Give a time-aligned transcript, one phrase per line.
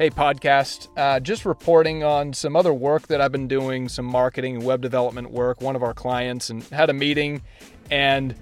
[0.00, 0.88] Hey, podcast.
[0.96, 4.80] Uh, just reporting on some other work that I've been doing, some marketing and web
[4.80, 5.60] development work.
[5.60, 7.42] One of our clients and had a meeting,
[7.90, 8.34] and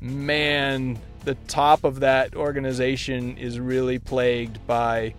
[0.00, 5.16] man, the top of that organization is really plagued by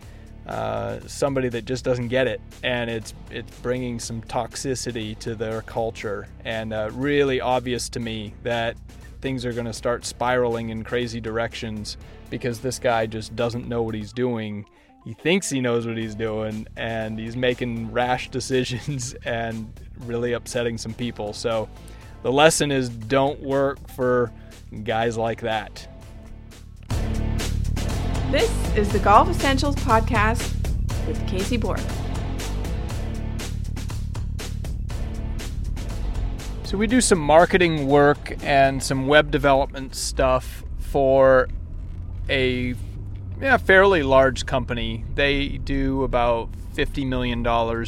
[0.48, 5.62] uh, somebody that just doesn't get it, and it's it's bringing some toxicity to their
[5.62, 8.78] culture, and uh, really obvious to me that
[9.20, 11.98] things are going to start spiraling in crazy directions
[12.30, 14.66] because this guy just doesn't know what he's doing
[15.04, 20.78] he thinks he knows what he's doing and he's making rash decisions and really upsetting
[20.78, 21.34] some people.
[21.34, 21.70] So
[22.22, 24.32] the lesson is don't work for
[24.84, 25.88] guys like that.
[28.30, 30.56] This is the Golf Essentials Podcast
[31.08, 31.82] with Casey Borg.
[36.64, 41.50] So we do some marketing work and some web development stuff for
[42.30, 42.76] a
[43.42, 45.04] yeah, fairly large company.
[45.16, 47.46] They do about $50 million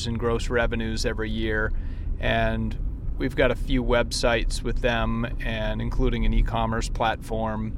[0.08, 1.72] in gross revenues every year.
[2.20, 2.76] And
[3.18, 7.78] we've got a few websites with them, and including an e commerce platform.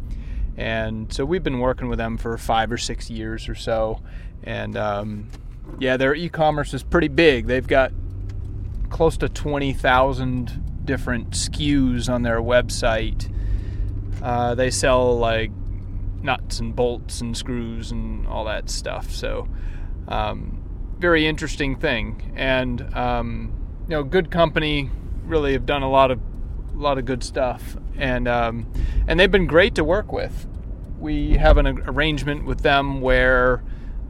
[0.57, 4.01] And so we've been working with them for five or six years or so.
[4.43, 5.27] And um,
[5.77, 7.47] yeah, their e commerce is pretty big.
[7.47, 7.91] They've got
[8.89, 13.29] close to 20,000 different SKUs on their website.
[14.21, 15.51] Uh, they sell like
[16.25, 19.11] nuts and bolts and screws and all that stuff.
[19.11, 19.47] So,
[20.07, 20.61] um,
[20.99, 22.33] very interesting thing.
[22.35, 24.89] And um, you know, good company
[25.23, 26.19] really have done a lot of
[26.73, 28.71] a lot of good stuff, and um,
[29.07, 30.47] and they've been great to work with.
[30.99, 33.63] We have an arrangement with them where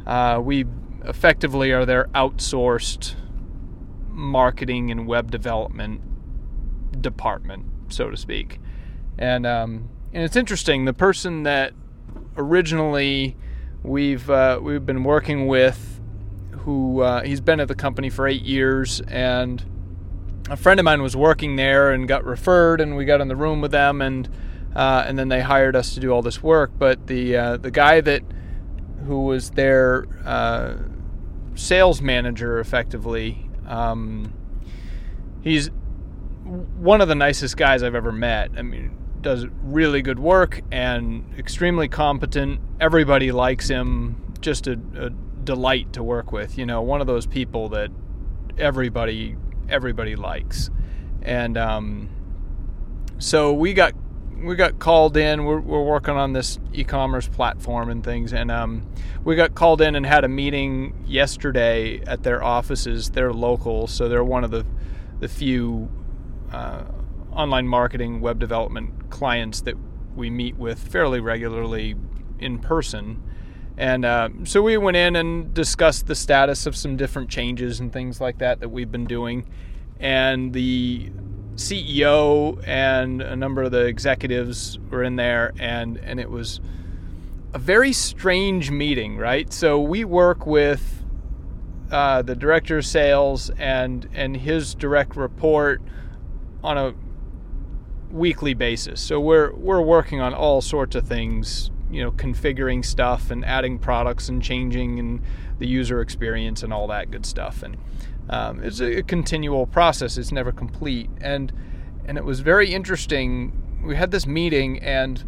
[0.07, 0.65] uh, we
[1.03, 3.15] effectively are their outsourced
[4.09, 6.01] marketing and web development
[7.01, 8.59] department, so to speak.
[9.17, 10.85] And um, and it's interesting.
[10.85, 11.73] The person that
[12.37, 13.35] originally
[13.83, 16.01] we've uh, we've been working with
[16.59, 19.63] who uh, he's been at the company for eight years and
[20.49, 23.35] a friend of mine was working there and got referred and we got in the
[23.35, 24.29] room with them and
[24.75, 26.71] uh, and then they hired us to do all this work.
[26.77, 28.21] But the uh, the guy that
[29.05, 30.75] who was their uh,
[31.55, 34.33] sales manager effectively um,
[35.41, 35.69] he's
[36.43, 38.51] one of the nicest guys I've ever met.
[38.57, 42.61] I mean does really good work and extremely competent.
[42.79, 44.23] Everybody likes him.
[44.39, 45.09] Just a, a
[45.43, 46.59] delight to work with.
[46.59, 47.89] You know, one of those people that
[48.57, 49.35] everybody
[49.67, 50.69] everybody likes.
[51.23, 52.09] And um,
[53.17, 53.93] so we got
[54.43, 55.43] we got called in.
[55.43, 58.85] We're, we're working on this e-commerce platform and things, and um,
[59.23, 63.09] we got called in and had a meeting yesterday at their offices.
[63.09, 64.67] They're local, so they're one of the
[65.19, 65.89] the few
[66.51, 66.83] uh,
[67.35, 69.75] online marketing, web development clients that
[70.15, 71.95] we meet with fairly regularly
[72.39, 73.21] in person.
[73.77, 77.91] And uh, so we went in and discussed the status of some different changes and
[77.91, 79.45] things like that that we've been doing.
[79.99, 81.11] And the
[81.55, 86.59] CEO and a number of the executives were in there, and, and it was
[87.53, 89.51] a very strange meeting, right?
[89.51, 91.03] So we work with
[91.91, 95.81] uh, the director of sales and, and his direct report
[96.63, 96.93] on a
[98.15, 99.01] weekly basis.
[99.01, 103.77] So we're we're working on all sorts of things, you know, configuring stuff and adding
[103.77, 105.21] products and changing and
[105.59, 107.61] the user experience and all that good stuff.
[107.61, 107.77] And
[108.29, 110.17] um, it's a, a continual process.
[110.17, 111.09] It's never complete.
[111.21, 111.51] And
[112.05, 113.81] and it was very interesting.
[113.83, 115.23] We had this meeting and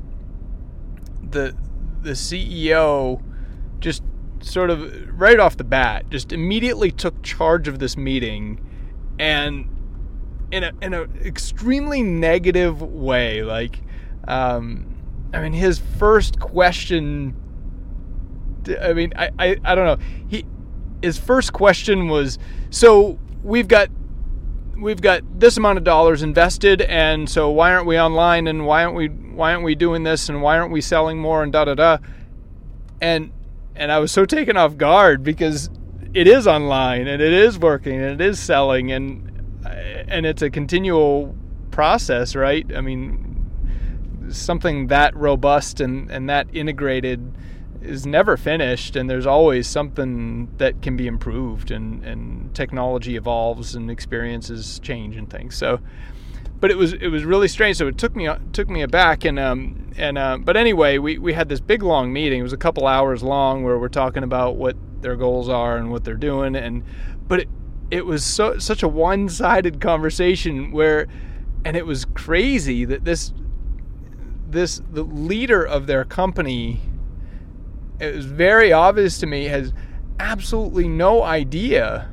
[1.21, 1.55] the
[2.01, 3.21] the CEO
[3.79, 4.01] just
[4.39, 8.63] sort of right off the bat just immediately took charge of this meeting
[9.19, 9.67] and
[10.51, 13.43] in a in an extremely negative way.
[13.43, 13.81] Like,
[14.27, 14.95] um,
[15.33, 17.35] I mean, his first question.
[18.81, 20.05] I mean, I, I, I don't know.
[20.27, 20.45] He
[21.01, 22.37] his first question was,
[22.69, 23.89] so we've got
[24.77, 28.83] we've got this amount of dollars invested, and so why aren't we online, and why
[28.83, 31.65] aren't we why aren't we doing this, and why aren't we selling more, and da
[31.65, 31.97] da da,
[33.01, 33.31] and
[33.75, 35.69] and I was so taken off guard because
[36.13, 39.26] it is online and it is working and it is selling and
[40.07, 41.35] and it's a continual
[41.71, 42.65] process, right?
[42.75, 43.27] I mean,
[44.29, 47.33] something that robust and, and that integrated
[47.81, 53.75] is never finished and there's always something that can be improved and, and technology evolves
[53.75, 55.55] and experiences change and things.
[55.55, 55.79] So
[56.59, 57.77] but it was it was really strange.
[57.77, 61.33] So it took me took me aback and um and uh, but anyway we, we
[61.33, 62.39] had this big long meeting.
[62.39, 65.91] It was a couple hours long where we're talking about what their goals are and
[65.91, 66.83] what they're doing and
[67.27, 67.49] but it,
[67.89, 71.07] it was so such a one-sided conversation where
[71.65, 73.33] and it was crazy that this
[74.49, 76.79] this the leader of their company
[77.99, 79.73] it was very obvious to me has
[80.19, 82.09] absolutely no idea,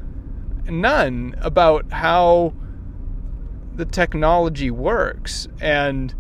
[0.67, 2.55] none, about how
[3.75, 5.47] the technology works.
[5.61, 6.15] And,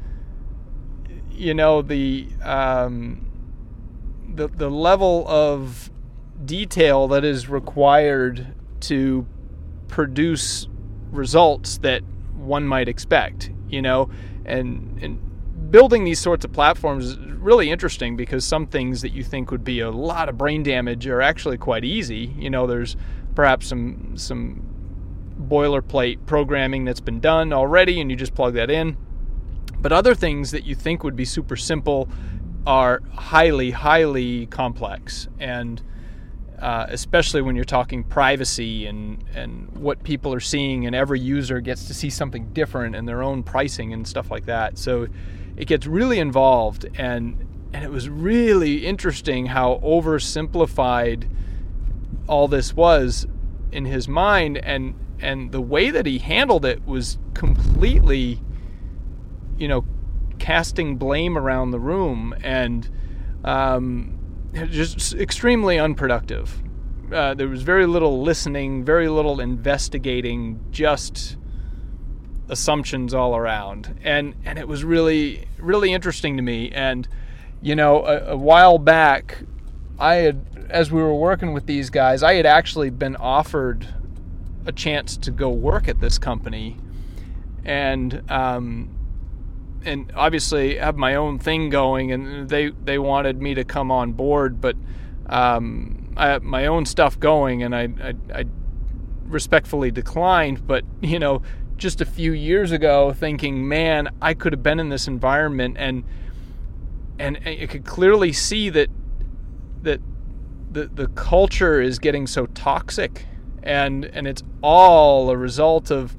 [1.31, 3.27] you know, the, um,
[4.35, 5.91] the, the level of
[6.45, 9.27] detail that is required to
[9.95, 10.67] produce
[11.13, 12.03] results that
[12.35, 14.11] one might expect, you know,
[14.45, 19.23] and, and building these sorts of platforms is really interesting because some things that you
[19.23, 22.35] think would be a lot of brain damage are actually quite easy.
[22.37, 22.97] You know, there's
[23.37, 24.67] perhaps some some
[25.41, 28.97] boilerplate programming that's been done already and you just plug that in.
[29.79, 32.09] But other things that you think would be super simple
[32.67, 35.29] are highly, highly complex.
[35.39, 35.81] And
[36.59, 41.61] uh, especially when you're talking privacy and, and what people are seeing, and every user
[41.61, 44.79] gets to see something different and their own pricing and stuff like that.
[44.79, 45.09] So
[45.57, 51.29] it gets really involved, and and it was really interesting how oversimplified
[52.29, 53.27] all this was
[53.73, 58.41] in his mind, and and the way that he handled it was completely,
[59.59, 59.85] you know,
[60.39, 62.89] casting blame around the room and
[63.45, 64.19] um,
[64.71, 66.63] just extremely unproductive.
[67.13, 71.37] Uh, there was very little listening, very little investigating, just
[72.49, 76.71] assumptions all around, and and it was really really interesting to me.
[76.71, 77.09] And
[77.63, 79.43] you know, a, a while back,
[79.99, 83.87] I had as we were working with these guys, I had actually been offered
[84.67, 86.77] a chance to go work at this company,
[87.65, 88.89] and um,
[89.85, 94.13] and obviously have my own thing going, and they they wanted me to come on
[94.13, 94.77] board, but
[95.27, 98.45] um, I have my own stuff going, and I, I, I
[99.25, 100.67] respectfully declined.
[100.67, 101.43] But you know,
[101.77, 106.05] just a few years ago, thinking, man, I could have been in this environment, and
[107.19, 108.89] and I could clearly see that
[109.83, 110.01] that
[110.73, 113.27] the the culture is getting so toxic,
[113.63, 116.17] and and it's all a result of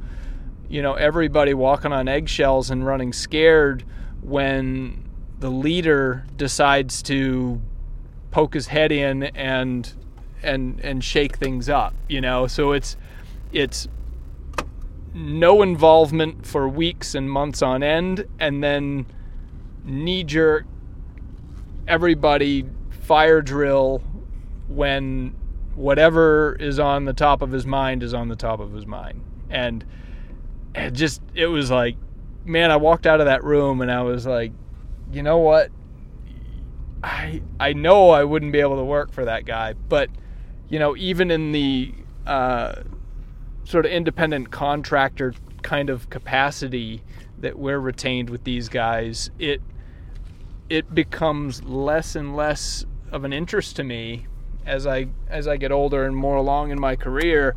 [0.70, 3.84] you know everybody walking on eggshells and running scared
[4.22, 5.04] when
[5.40, 7.62] the leader decides to
[8.32, 9.94] poke his head in and
[10.42, 12.48] and and shake things up you know?
[12.48, 12.98] So it's
[13.52, 13.88] it's
[15.14, 19.06] no involvement for weeks and months on end and then
[19.86, 20.66] knee jerk
[21.88, 24.02] everybody fire drill
[24.68, 25.36] when
[25.76, 29.22] whatever is on the top of his mind is on the top of his mind.
[29.50, 29.86] And
[30.76, 31.96] it just it was like
[32.44, 34.52] man i walked out of that room and i was like
[35.12, 35.70] you know what?
[37.04, 40.10] I i know i wouldn't be able to work for that guy but
[40.68, 41.94] you know even in the
[42.26, 42.82] uh,
[43.64, 47.04] sort of independent contractor kind of capacity
[47.40, 49.62] that we're retained with these guys it
[50.70, 54.26] it becomes less and less of an interest to me
[54.66, 57.56] as i as i get older and more along in my career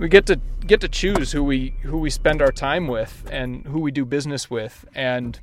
[0.00, 3.66] we get to get to choose who we who we spend our time with and
[3.66, 4.86] who we do business with.
[4.94, 5.38] And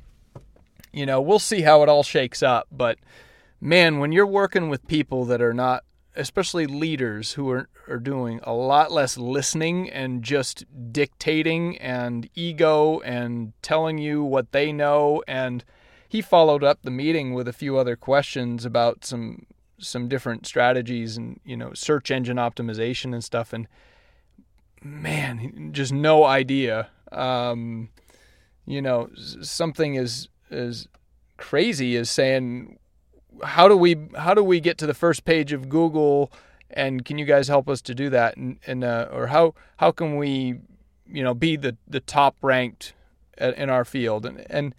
[0.92, 2.66] you know we'll see how it all shakes up.
[2.72, 2.98] But
[3.60, 5.84] man when you're working with people that are not
[6.16, 12.98] especially leaders who are, are doing a lot less listening and just dictating and ego
[13.00, 15.22] and telling you what they know.
[15.28, 15.64] And
[16.08, 19.46] he followed up the meeting with a few other questions about some
[19.78, 23.52] some different strategies and you know search engine optimization and stuff.
[23.52, 23.68] And
[24.84, 26.88] man, just no idea.
[27.12, 27.90] Um,
[28.66, 29.10] you know,
[29.42, 30.88] something as as
[31.36, 32.78] crazy as saying,
[33.42, 36.32] how do we how do we get to the first page of Google?
[36.70, 38.36] And can you guys help us to do that?
[38.36, 40.60] And, and uh, or how how can we,
[41.06, 42.92] you know, be the the top ranked
[43.38, 44.26] in our field?
[44.26, 44.74] And and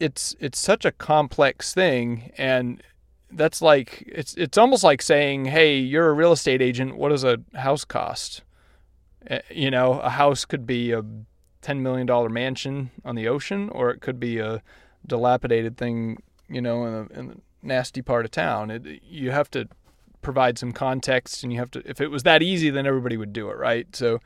[0.00, 2.82] it's it's such a complex thing, and
[3.30, 6.96] that's like it's it's almost like saying, hey, you're a real estate agent.
[6.96, 8.42] What does a house cost?
[9.28, 11.02] Uh, you know, a house could be a
[11.62, 14.62] $10 million mansion on the ocean, or it could be a
[15.06, 18.70] dilapidated thing, you know, in a, in a nasty part of town.
[18.70, 19.68] It, you have to
[20.22, 23.32] provide some context, and you have to, if it was that easy, then everybody would
[23.32, 23.86] do it, right?
[23.94, 24.20] So,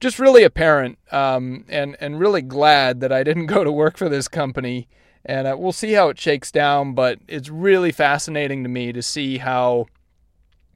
[0.00, 4.08] just really apparent, um, and and really glad that I didn't go to work for
[4.08, 4.88] this company.
[5.24, 9.02] And uh, we'll see how it shakes down, but it's really fascinating to me to
[9.02, 9.86] see how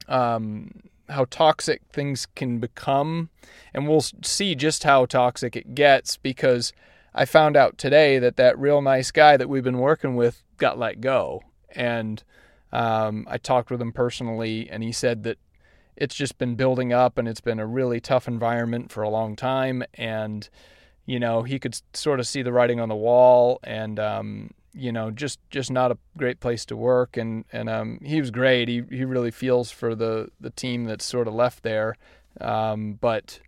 [0.07, 0.71] um,
[1.09, 3.31] how toxic things can become
[3.73, 6.73] and we'll see just how toxic it gets because
[7.15, 10.79] I found out today that that real nice guy that we've been working with got
[10.79, 11.43] let go.
[11.75, 12.23] And
[12.73, 15.39] um, I talked with him personally and he said that
[15.97, 19.35] it's just been building up and it's been a really tough environment for a long
[19.35, 19.83] time.
[19.95, 20.49] And
[21.07, 24.93] you know he could sort of see the writing on the wall and um, you
[24.93, 27.17] know, just just not a great place to work.
[27.17, 28.69] And and um, he was great.
[28.69, 31.97] He he really feels for the the team that's sort of left there.
[32.41, 33.41] Um, but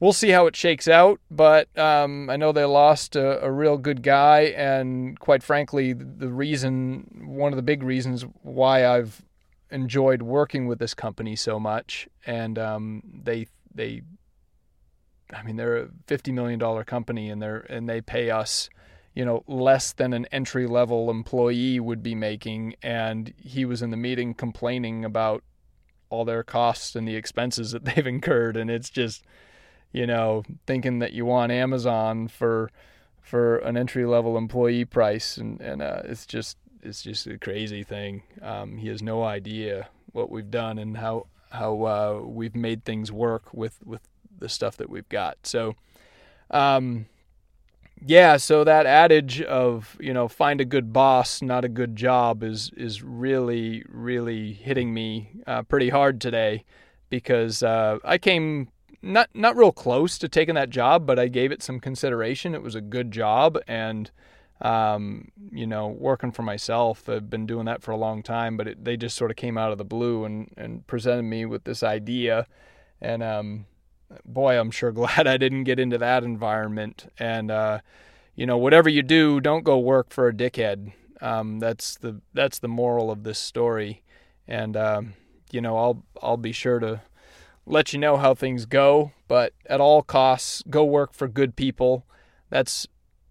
[0.00, 1.20] we'll see how it shakes out.
[1.30, 6.28] But um, I know they lost a, a, real good guy, and quite frankly, the
[6.28, 9.22] reason, one of the big reasons why I've
[9.70, 14.02] enjoyed working with this company so much, and um, they they,
[15.32, 18.68] I mean, they're a fifty million dollar company, and they're and they pay us.
[19.14, 22.74] You know, less than an entry level employee would be making.
[22.82, 25.44] And he was in the meeting complaining about
[26.10, 28.56] all their costs and the expenses that they've incurred.
[28.56, 29.24] And it's just,
[29.92, 32.70] you know, thinking that you want Amazon for
[33.24, 37.82] for an entry level employee price, and and uh, it's just it's just a crazy
[37.82, 38.22] thing.
[38.42, 43.10] Um, he has no idea what we've done and how how uh, we've made things
[43.10, 44.02] work with with
[44.38, 45.38] the stuff that we've got.
[45.44, 45.74] So,
[46.50, 47.06] um,
[48.06, 52.42] yeah, so that adage of you know find a good boss, not a good job,
[52.42, 56.64] is is really really hitting me uh, pretty hard today
[57.08, 58.68] because uh, I came
[59.00, 62.54] not not real close to taking that job, but I gave it some consideration.
[62.54, 64.10] It was a good job, and
[64.60, 68.56] um, you know, working for myself, I've been doing that for a long time.
[68.56, 71.46] But it, they just sort of came out of the blue and and presented me
[71.46, 72.46] with this idea,
[73.00, 73.66] and um,
[74.24, 77.12] boy, I'm sure glad I didn't get into that environment.
[77.18, 77.80] And uh,
[78.34, 80.92] you know, whatever you do, don't go work for a dickhead.
[81.20, 84.02] Um, that's the that's the moral of this story,
[84.46, 85.14] and um,
[85.50, 87.02] you know, I'll I'll be sure to
[87.66, 92.04] let you know how things go, but at all costs, go work for good people.
[92.50, 92.86] That's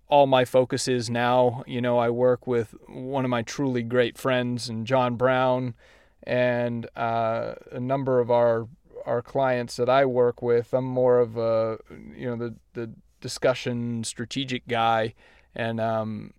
[0.08, 1.64] all my focus is now.
[1.68, 5.76] You know, I work with one of my truly great friends and John Brown
[6.24, 8.68] and uh, a number of our
[9.06, 10.74] our clients that I work with.
[10.74, 11.78] I'm more of a
[12.16, 15.14] you know the the discussion strategic guy,
[15.56, 16.34] and um,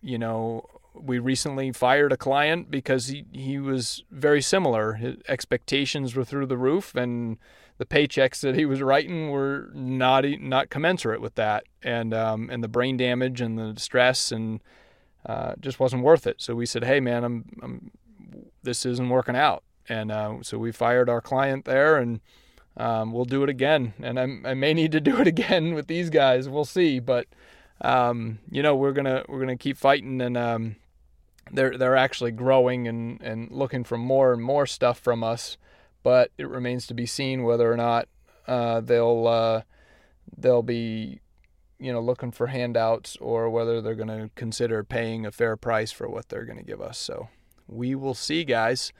[0.00, 4.94] you know we recently fired a client because he, he was very similar.
[4.94, 7.38] His expectations were through the roof, and
[7.78, 12.62] the paychecks that he was writing were not not commensurate with that, and um, and
[12.62, 14.60] the brain damage and the stress and
[15.26, 16.40] uh, just wasn't worth it.
[16.40, 17.90] So we said, hey man, I'm, I'm
[18.62, 22.20] this isn't working out, and uh, so we fired our client there, and
[22.76, 23.94] um, we'll do it again.
[24.02, 26.48] And I, I may need to do it again with these guys.
[26.48, 27.26] We'll see, but
[27.80, 30.76] um, you know we're gonna we're gonna keep fighting and um,
[31.52, 35.56] they're they're actually growing and, and looking for more and more stuff from us,
[36.02, 38.08] but it remains to be seen whether or not
[38.46, 39.62] uh, they'll uh,
[40.36, 41.20] they'll be
[41.78, 45.92] you know looking for handouts or whether they're going to consider paying a fair price
[45.92, 46.98] for what they're going to give us.
[46.98, 47.28] So
[47.66, 48.92] we will see, guys.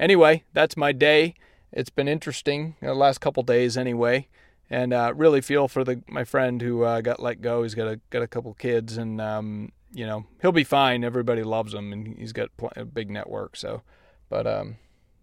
[0.00, 1.34] Anyway, that's my day.
[1.72, 4.28] It's been interesting the last couple days anyway,
[4.70, 7.62] and uh, really feel for the my friend who uh, got let go.
[7.62, 11.04] He's got a got a couple kids and um, you know he'll be fine.
[11.04, 13.56] Everybody loves him, and he's got a big network.
[13.56, 13.82] So,
[14.30, 14.78] but um,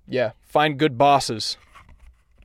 [0.08, 1.58] yeah, find good bosses.